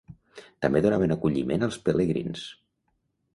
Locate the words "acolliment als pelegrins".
1.17-2.47